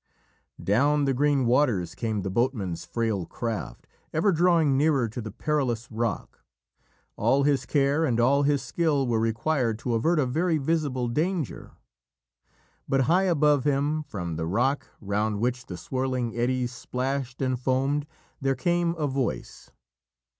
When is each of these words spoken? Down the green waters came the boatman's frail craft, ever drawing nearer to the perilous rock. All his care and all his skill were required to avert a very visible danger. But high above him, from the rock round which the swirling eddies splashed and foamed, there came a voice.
Down 0.63 1.05
the 1.05 1.13
green 1.13 1.45
waters 1.45 1.93
came 1.93 2.23
the 2.23 2.31
boatman's 2.31 2.85
frail 2.85 3.27
craft, 3.27 3.85
ever 4.11 4.31
drawing 4.31 4.75
nearer 4.75 5.07
to 5.07 5.21
the 5.21 5.29
perilous 5.29 5.87
rock. 5.91 6.43
All 7.17 7.43
his 7.43 7.67
care 7.67 8.03
and 8.03 8.19
all 8.19 8.41
his 8.41 8.63
skill 8.63 9.05
were 9.05 9.19
required 9.19 9.77
to 9.77 9.93
avert 9.93 10.17
a 10.17 10.25
very 10.25 10.57
visible 10.57 11.07
danger. 11.07 11.73
But 12.89 13.01
high 13.01 13.25
above 13.25 13.63
him, 13.63 14.01
from 14.01 14.37
the 14.37 14.47
rock 14.47 14.87
round 15.01 15.39
which 15.39 15.67
the 15.67 15.77
swirling 15.77 16.35
eddies 16.35 16.71
splashed 16.71 17.39
and 17.39 17.59
foamed, 17.59 18.07
there 18.41 18.55
came 18.55 18.95
a 18.95 19.05
voice. 19.05 19.69